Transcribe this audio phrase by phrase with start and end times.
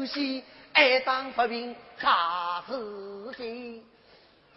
[0.00, 2.72] 真欢喜，爱当不平查事
[3.36, 3.84] 情，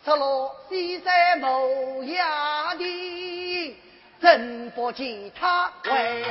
[0.05, 1.67] 失落西山某
[2.03, 3.77] 衙的，
[4.21, 6.23] 真不见他回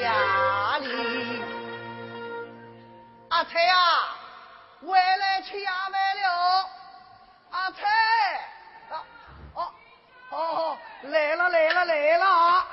[0.00, 1.42] 家里。
[3.30, 4.16] 阿彩啊，
[4.86, 6.70] 回来吃衙门了。
[7.50, 7.80] 阿彩，
[9.54, 9.72] 哦
[10.30, 12.66] 哦，来了来了来了。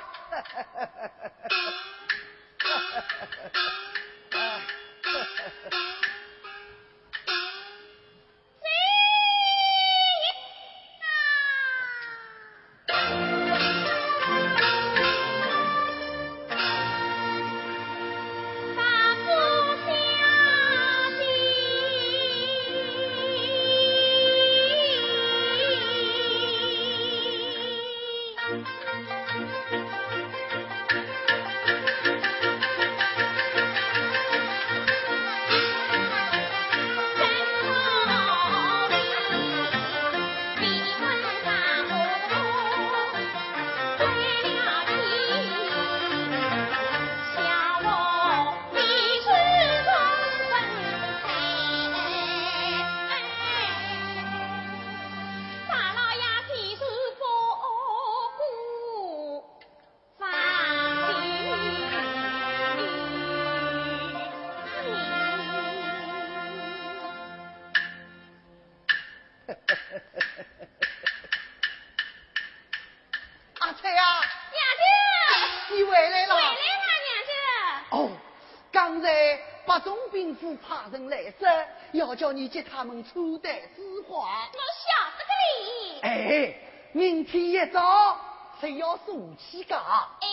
[82.16, 84.88] 叫你接他们出代之花，我晓
[85.18, 85.30] 得个
[85.60, 86.00] 理。
[86.00, 86.54] 哎，
[86.92, 88.18] 明天一早
[88.60, 89.76] 谁要送起家？
[89.76, 90.26] 哎，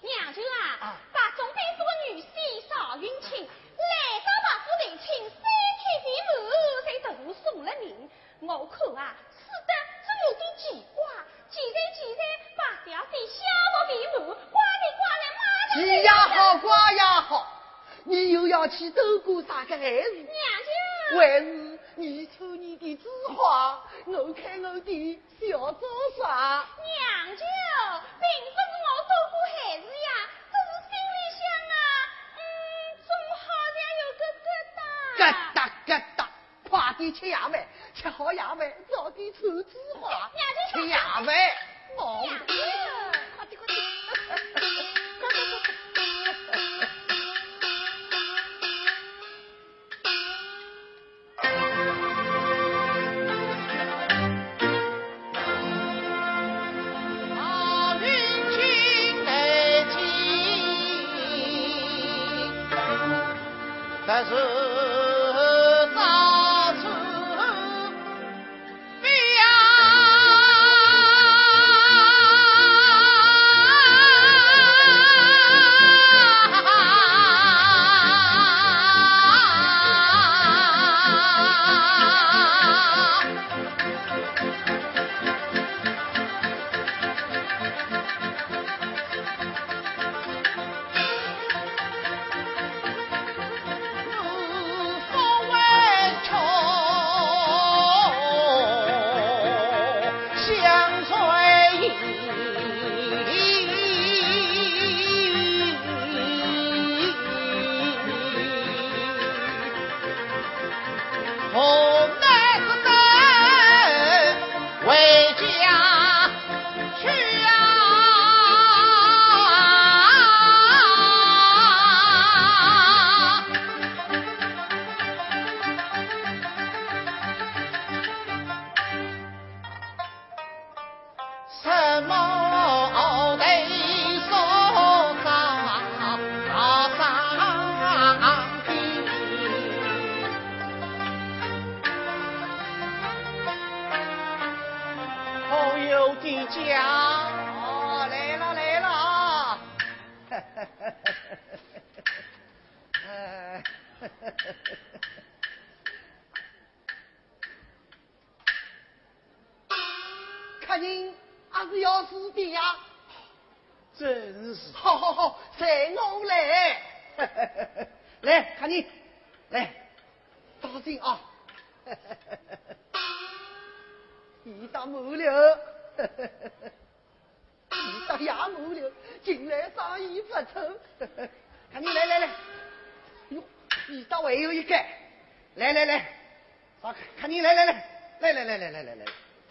[0.00, 0.40] 娘舅
[0.80, 2.24] 啊，把总兵府的女婿
[2.68, 5.42] 邵云清来到把府定亲三
[5.78, 6.40] 天的母，
[6.84, 7.84] 才同送了命。
[8.40, 9.72] 我看啊，死的
[10.02, 10.64] 这有点奇
[10.94, 10.98] 怪。
[11.50, 12.20] 既然既然
[12.56, 13.38] 把吊的消
[13.72, 15.76] 磨的母，挂的挂在马上。
[15.76, 16.10] 急也好，
[16.58, 16.89] 挂也好，
[18.10, 20.10] 你又要去走过啥个害事？
[20.14, 21.16] 娘舅。
[21.16, 26.66] 还是你出你的字画，我看我的小做啥？
[26.76, 27.44] 娘舅，
[28.18, 30.10] 并不是我做过害事呀，
[30.50, 31.40] 只是心里想
[31.70, 31.78] 啊，
[32.34, 32.42] 嗯，
[33.06, 33.08] 总
[33.38, 33.46] 好
[33.76, 34.82] 像有个疙瘩。
[35.20, 35.22] 疙
[35.54, 36.20] 瘩疙瘩，
[36.68, 37.54] 快点吃夜饭，
[37.94, 38.60] 吃好夜饭
[38.90, 40.28] 早点出字画。
[40.34, 40.42] 娘
[40.74, 41.26] 舅，吃夜饭。
[41.96, 42.26] 娘
[64.30, 64.69] Jesus.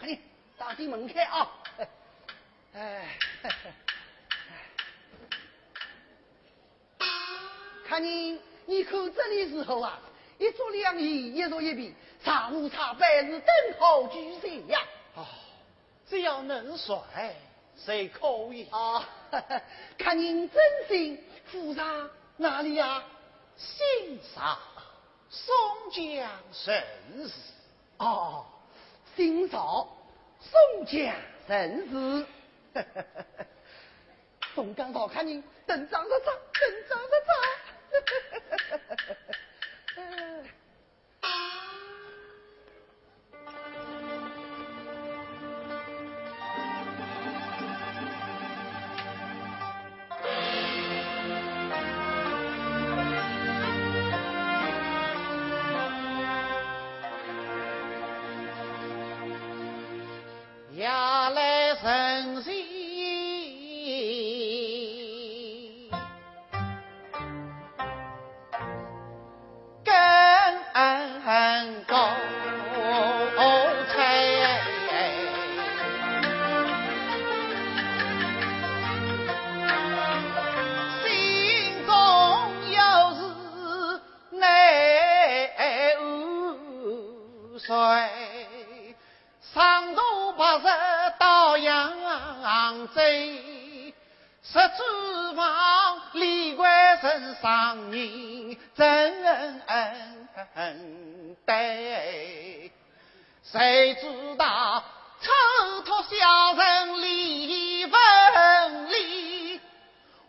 [0.00, 0.18] 看你
[0.58, 1.50] 大进门开啊！
[2.74, 3.18] 哎，
[7.86, 9.98] 看你，你看这里时候啊，
[10.38, 11.94] 一桌两椅，一桌一比，
[12.24, 13.48] 茶壶茶杯是灯
[13.78, 14.80] 泡俱全呀。
[15.16, 15.26] 哦，
[16.08, 17.34] 只要能帅，
[17.76, 18.66] 谁可以？
[18.70, 19.08] 啊，
[19.98, 23.02] 看您真心，府上哪里呀？
[23.56, 24.56] 心上
[25.28, 25.54] 宋
[25.90, 26.82] 江甚
[27.28, 27.34] 是。
[27.98, 28.46] 哦，
[29.16, 29.86] 欣赏
[30.40, 31.14] 宋江
[31.46, 32.26] 神事，
[34.54, 37.10] 宋江好看你，等张着张，等张着
[39.96, 40.44] 张，
[89.60, 90.00] 长途
[90.38, 90.68] 跋涉
[91.18, 91.92] 到扬
[92.94, 93.02] 州，
[94.42, 94.82] 十指
[95.36, 99.22] 望李官人上人真
[99.66, 101.76] 恩待，
[103.42, 104.82] 谁知道
[105.20, 105.30] 抽
[105.82, 109.60] 脱小人李文礼，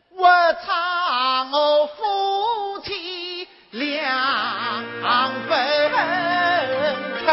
[0.10, 0.28] 我
[0.66, 4.84] 唱我夫妻两
[5.48, 5.90] 分
[7.26, 7.32] 开。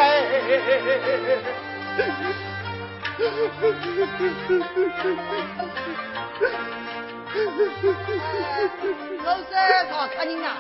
[9.25, 10.57] 老三他看你啊，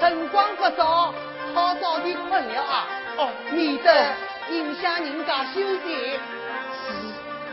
[0.00, 1.14] 晨光不早，
[1.54, 2.86] 好早点困了啊，
[3.16, 4.14] 哦，免得
[4.50, 6.18] 影响人家休息。
[6.72, 6.88] 是，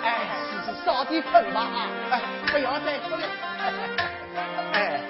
[0.04, 0.28] 哎，
[0.66, 2.22] 是是，早点困吧啊，哎，
[2.52, 3.28] 不要再困了。
[4.74, 5.02] 哎。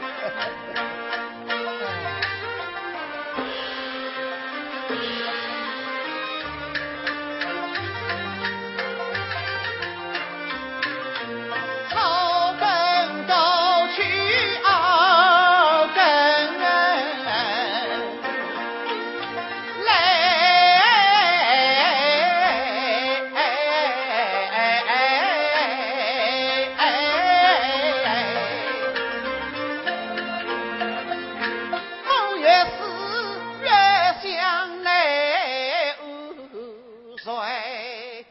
[37.35, 38.25] 横，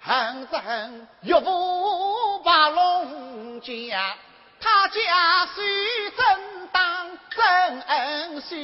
[0.00, 4.14] 恨不恨岳父把龙家，
[4.60, 8.56] 他家虽正当正恩秀，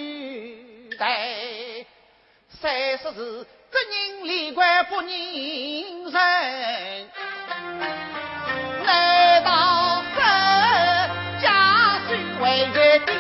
[2.61, 5.11] 虽说是只任李怪不认
[6.05, 7.11] 人。
[8.85, 10.21] 难道这
[11.43, 13.13] 家虽为月的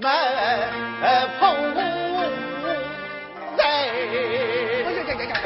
[0.00, 1.99] 门？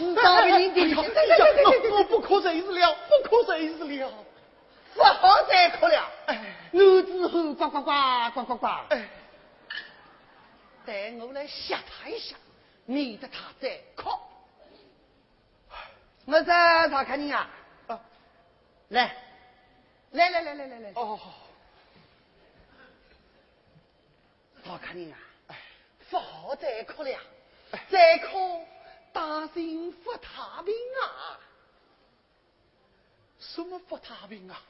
[0.00, 0.22] 如何？
[0.22, 0.74] 是找别人
[1.82, 1.90] 的？
[1.90, 2.96] 我不可这事了，
[3.28, 4.12] 不累死了，
[4.94, 6.10] 不好再哭了。
[6.26, 8.66] 哎，我之后呱呱呱呱呱呱。
[8.88, 9.08] 哎，
[10.86, 12.34] 待我来吓他一下，
[12.86, 14.10] 免得他再哭。
[16.26, 17.48] 我在查看你啊，
[18.88, 19.16] 来，
[20.12, 20.92] 来来来来来来。
[20.94, 21.18] 哦，
[24.64, 25.56] 查看你啊，哎，
[26.08, 27.18] 不好再哭了，
[27.88, 28.64] 再哭
[29.12, 31.38] 大心福太平啊！
[33.38, 34.60] 什么不太平啊？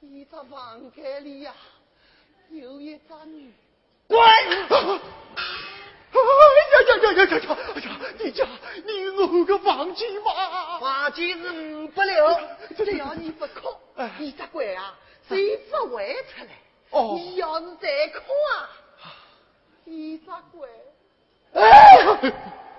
[0.00, 1.54] 一只房间里呀，
[2.50, 3.52] 有一只女。
[4.08, 4.18] 滚！
[4.20, 4.58] 哎呀
[6.86, 7.56] 呀呀呀呀呀！
[7.74, 7.86] 哎呀，
[8.18, 8.46] 你家
[8.84, 10.78] 你我个房间嘛？
[10.78, 12.40] 房间是五不了，
[12.76, 13.76] 只要你不哭，
[14.18, 14.96] 你只鬼啊，
[15.28, 16.50] 谁不会出来？
[16.90, 18.70] 哦，你要是再哭啊，
[19.84, 20.68] 你只鬼。
[21.52, 22.32] 哎！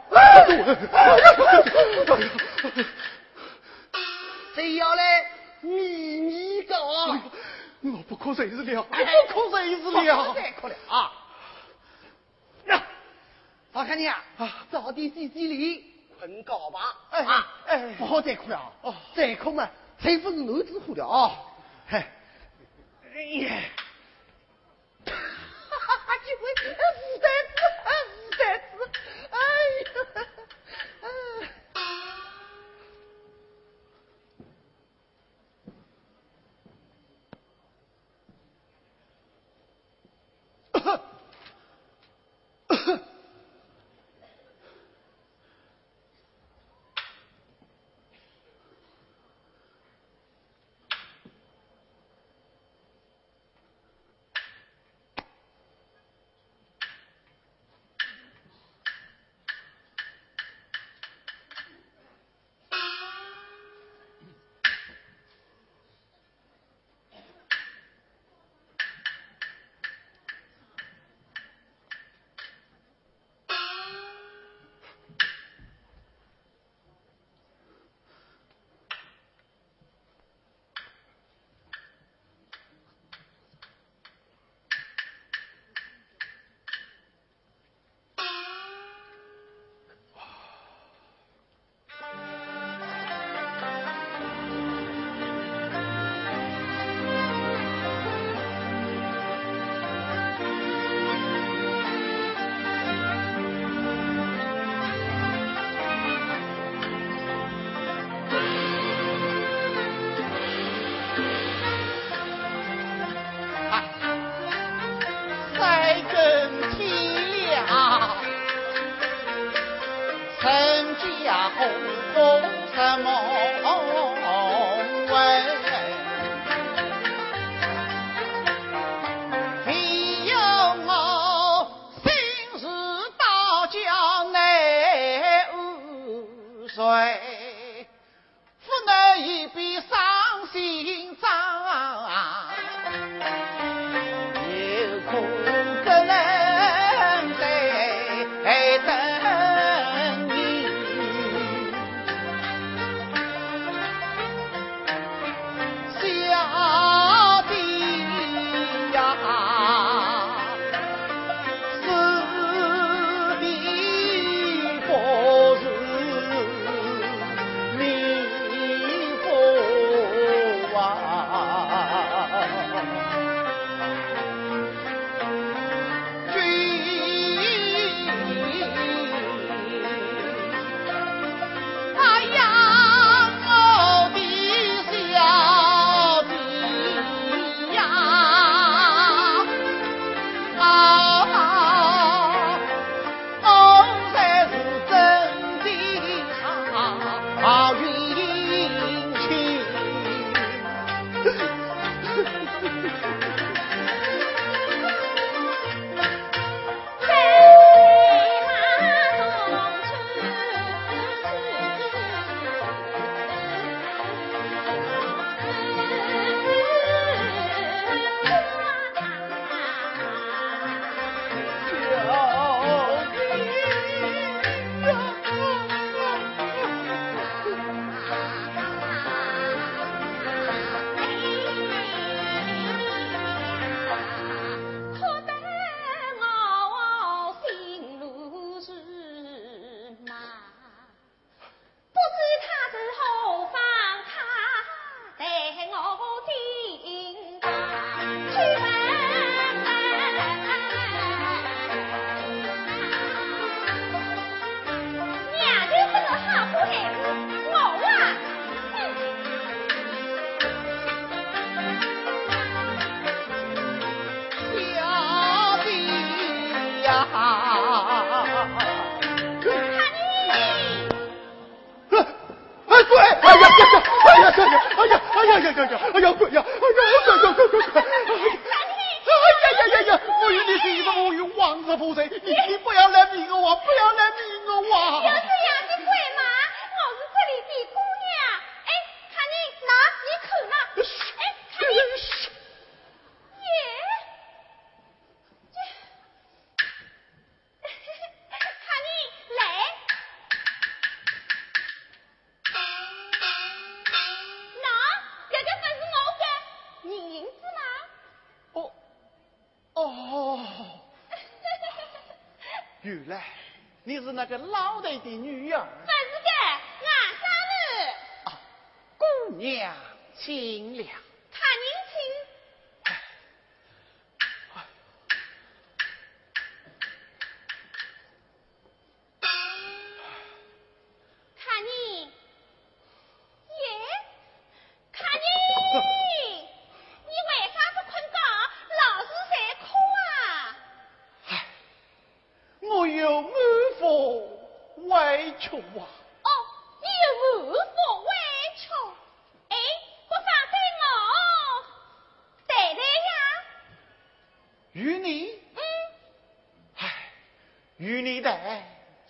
[4.56, 5.26] 谁要来
[5.62, 6.78] 秘密告？
[7.82, 8.82] 我不哭谁是了？
[8.84, 8.96] 不
[9.34, 10.34] 哭谁是了？
[10.34, 11.12] 再哭了啊！
[13.74, 14.24] 我看你啊，
[14.72, 15.84] 早点洗洗脸，
[16.18, 16.96] 困觉吧。
[17.12, 18.58] 啊，哎，不好再哭了。
[18.82, 21.32] 啊，再哭嘛，才不是我之祸了啊。
[21.88, 22.04] 嘿，
[23.14, 23.56] 哎呀，
[25.06, 26.18] 哈哈哈，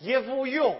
[0.08, 0.74] 也无用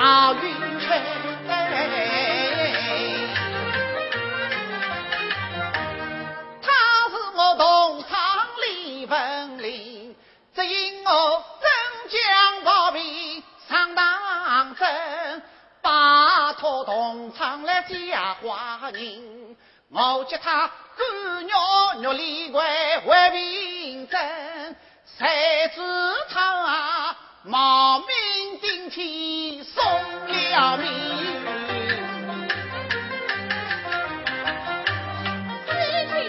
[0.00, 1.02] 大云飞，
[6.62, 6.70] 他
[7.08, 10.14] 是我同窗李文林，
[10.54, 11.68] 只因我镇
[12.10, 15.42] 江包皮上当真，
[15.82, 19.56] 把错同窗来嫁坏人。
[19.90, 21.04] 我觉他狗
[21.42, 24.76] 肉肉里怪，坏平震，
[25.18, 25.82] 谁知
[26.28, 26.97] 他？
[27.48, 28.06] 冒名
[28.60, 30.86] 顶替送了命
[35.16, 36.28] 失去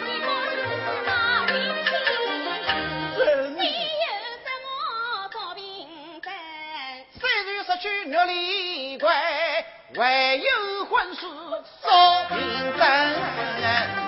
[3.20, 4.08] 的没有
[4.40, 4.68] 什么
[5.30, 5.62] 做凭
[6.22, 6.32] 证
[7.20, 8.98] 虽然失去玉礼
[9.96, 11.22] 唯有婚事
[11.82, 11.90] 做
[12.30, 12.38] 凭
[12.78, 13.99] 证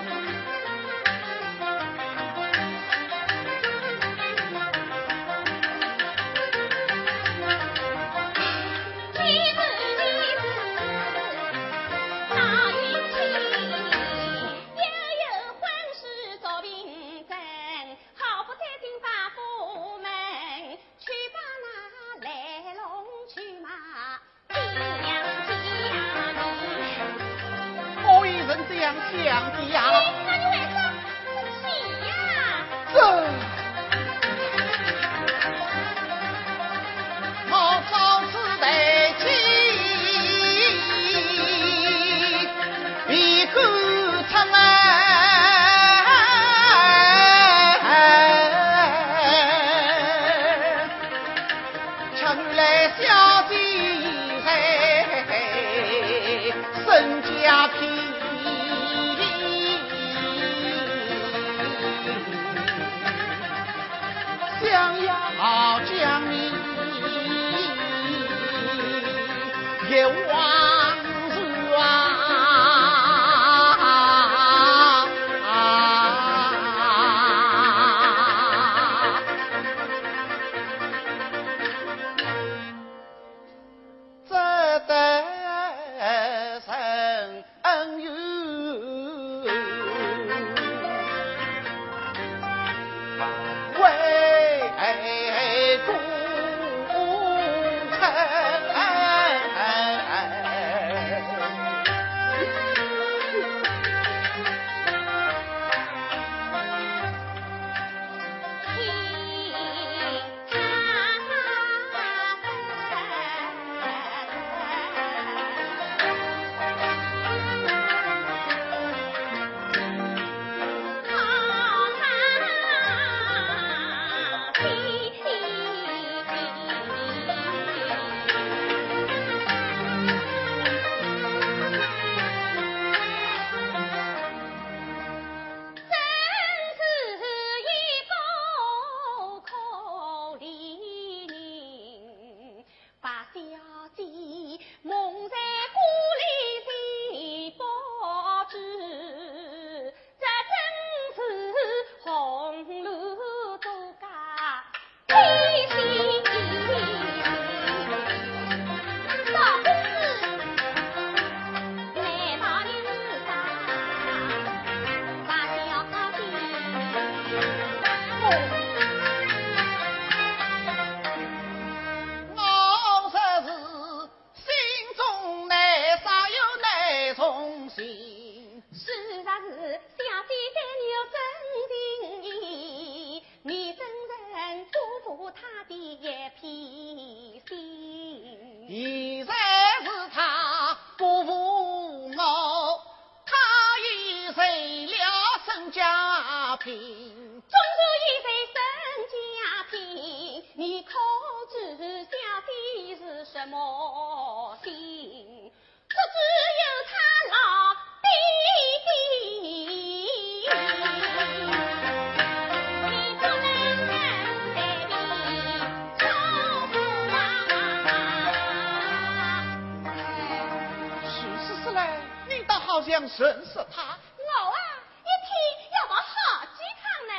[222.82, 222.92] 啊。
[222.92, 223.82] 想认识他，
[224.18, 224.60] 我啊，
[225.02, 225.32] 一天
[225.72, 227.14] 要跑好几趟呢。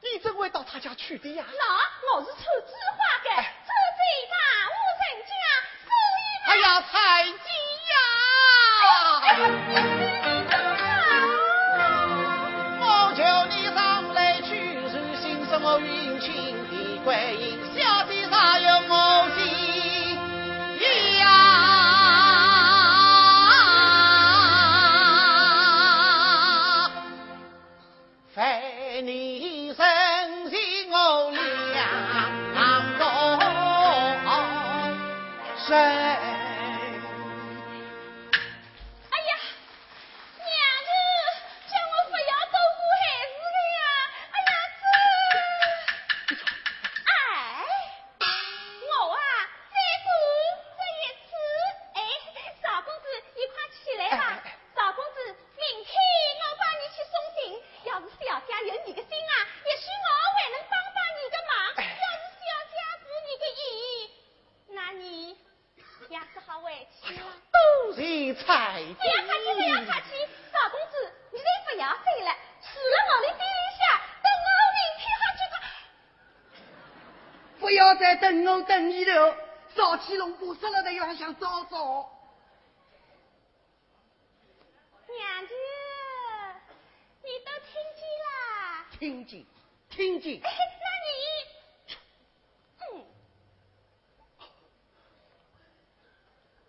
[0.00, 1.44] 你怎会到他家去的呀？
[1.50, 2.72] 那我是出字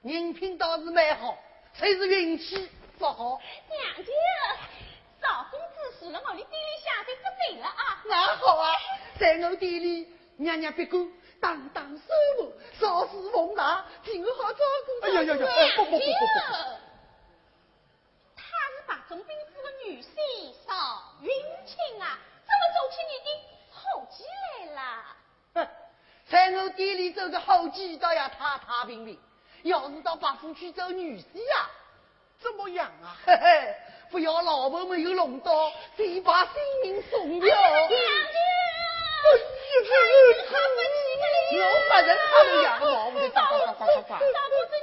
[0.04, 1.38] 人品倒是蛮好，
[1.74, 3.40] 才是运气不好。
[3.70, 4.12] 娘舅，
[5.22, 8.04] 赵公子住了我的店里下就不对了啊。
[8.06, 8.70] 那好啊，
[9.18, 11.08] 在我店里，娘娘别过，
[11.44, 12.04] 当当守
[12.38, 15.06] 护，少事奉大，挺好照顾。
[15.06, 15.46] 哎呀呀呀！
[15.76, 16.06] 不不不不不！
[18.38, 20.08] 他是白总兵府的女婿
[20.66, 20.72] 邵
[21.20, 21.30] 云
[21.66, 23.28] 清啊，怎么做起你的
[23.74, 24.24] 后继
[24.74, 24.82] 来了？
[25.56, 25.68] 哼，
[26.30, 29.20] 在我店里做个后继，倒要踏踏平平。
[29.64, 31.70] 要是到白府去做女婿呀，
[32.40, 33.18] 怎么样啊？
[33.28, 33.76] 嘿嘿，
[34.12, 36.54] 不要老婆没有弄到，谁把性
[36.84, 37.54] 命送掉？
[39.82, 40.86] 他真看不起
[41.52, 41.92] 你，我他
[42.44, 44.20] 们两个，我就打打打打打打。
[44.20, 44.26] 嫂子，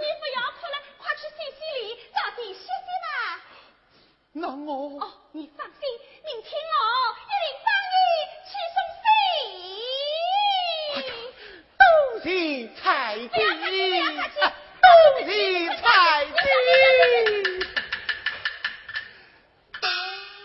[0.01, 2.69] 你不要哭了，快去洗洗脸，早点休息
[3.05, 3.09] 吧。
[4.33, 5.01] 那我……
[5.01, 5.79] 哦，你放心，
[6.25, 6.75] 明天我
[7.17, 7.97] 一定帮你
[8.47, 9.05] 去送信。
[11.79, 11.83] 东
[12.25, 12.29] 篱
[12.75, 12.83] 采
[13.17, 13.29] 菊，
[14.81, 14.89] 东
[15.27, 15.29] 篱
[15.77, 15.81] 采
[16.27, 16.31] 菊。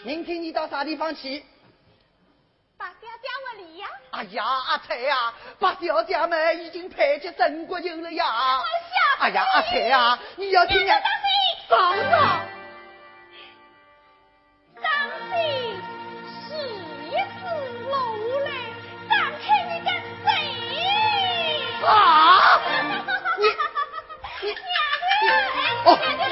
[0.04, 1.44] 明天你到啥地方去？
[4.16, 8.26] 哎呀，阿彩呀，把小姐们已经派去中国营了呀。
[9.20, 11.02] 哎呀，阿彩呀，你要听呀。
[11.68, 12.40] 上上。
[14.82, 14.90] 当
[15.30, 15.82] 心
[16.48, 16.56] 是
[17.08, 17.44] 一只
[17.90, 18.50] 路来
[19.10, 19.92] 张开你的
[20.24, 20.28] 嘴。
[21.86, 21.90] 啊！
[24.42, 26.25] 你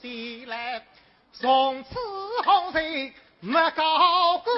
[0.00, 0.82] 西来，
[1.32, 1.98] 从此
[2.44, 4.52] 后人没高过，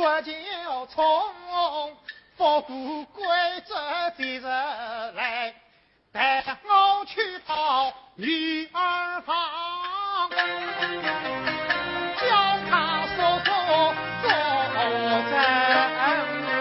[0.00, 0.32] 国舅
[0.86, 1.04] 从，
[2.38, 3.22] 不顾规
[3.66, 3.74] 则
[4.16, 5.54] 的人来，
[6.10, 9.36] 带我去讨女儿房，
[12.16, 12.26] 叫
[12.70, 14.30] 他说说做
[15.28, 16.59] 证。